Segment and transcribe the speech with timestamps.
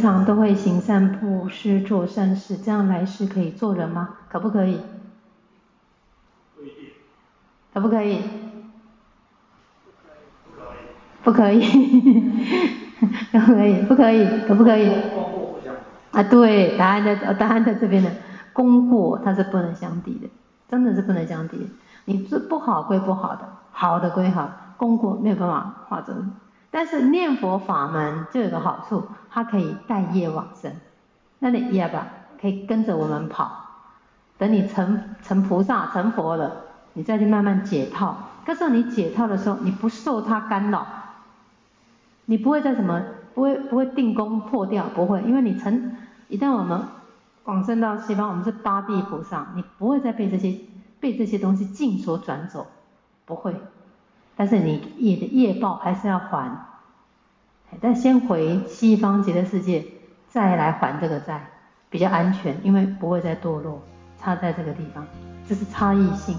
[0.00, 4.16] 常都会行善布施做善事，这样来世可以做人吗？
[4.28, 4.80] 可不可以？
[6.56, 6.90] 不一定。
[7.72, 8.22] 可不可以？
[11.22, 11.60] 不可以。
[13.32, 13.82] 不可以。
[13.86, 14.26] 不可以？
[14.48, 14.90] 可不可以？
[16.12, 18.10] 啊，对，答案在答案在这边呢。
[18.52, 20.28] 功过它是不能相抵的，
[20.68, 21.70] 真的是不能相抵。
[22.04, 26.12] 你是不好归不好的，好的归好，功过没有办法化走。
[26.70, 30.72] 但是念佛法门就有个好处，它可以带业往生。
[31.40, 32.06] 那你业吧，
[32.40, 33.66] 可以跟着我们跑。
[34.38, 36.52] 等你成成菩萨成佛了，
[36.92, 38.16] 你再去慢慢解套。
[38.46, 40.86] 可是你解套的时候，你不受它干扰，
[42.24, 43.02] 你不会再什么，
[43.34, 45.96] 不会不会定功破掉，不会，因为你成
[46.28, 46.82] 一旦我们
[47.44, 50.58] 往生到西方，我们是八地菩萨，你不会再被这些
[51.00, 52.66] 被这些东西境所转走，
[53.26, 53.54] 不会。
[54.40, 56.50] 但是你你的业报还是要还，
[57.78, 59.84] 但先回西方极乐世界，
[60.30, 61.46] 再来还这个债，
[61.90, 63.82] 比较安全，因为不会再堕落，
[64.18, 65.06] 差在这个地方，
[65.46, 66.38] 这是差异性。